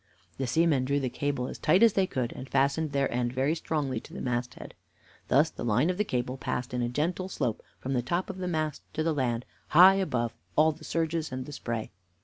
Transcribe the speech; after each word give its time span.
The 0.39 0.47
seamen 0.47 0.83
drew 0.85 0.99
the 0.99 1.11
cable 1.11 1.47
as 1.47 1.59
tight 1.59 1.83
as 1.83 1.93
they 1.93 2.07
could, 2.07 2.33
and 2.33 2.49
fastened 2.49 2.91
their 2.91 3.13
end 3.13 3.33
very 3.33 3.53
strongly 3.53 3.99
to 3.99 4.15
the 4.15 4.19
masthead. 4.19 4.73
Thus 5.27 5.51
the 5.51 5.63
line 5.63 5.91
of 5.91 5.97
the 5.99 6.03
cable 6.03 6.37
passed 6.37 6.73
in 6.73 6.81
a 6.81 6.89
gentle 6.89 7.29
slope 7.29 7.61
from 7.77 7.93
the 7.93 8.01
top 8.01 8.27
of 8.31 8.39
the 8.39 8.47
mast 8.47 8.81
to 8.95 9.03
the 9.03 9.13
land, 9.13 9.45
high 9.67 9.93
above 10.01 10.33
all 10.55 10.71
the 10.71 10.83
surges 10.83 11.31
and 11.31 11.53
spray. 11.53 11.91